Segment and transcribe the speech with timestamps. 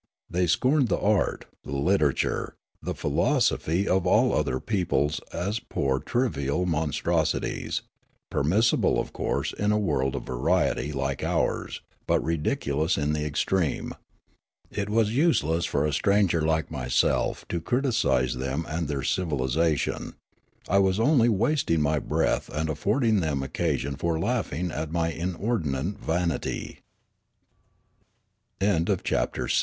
[0.31, 5.99] They scorned the art, the literature, the philo sophy of all other peoples as poor
[5.99, 7.81] trivial monstrosi ties,
[8.31, 13.93] permissible, of course, in a world of variety like ours, but ridiculous in the extreme.
[14.71, 20.15] It was useless for a stranger like myself to criticise them and their civil isation;
[20.67, 24.17] I was only wasting my breath and affording them occasion fo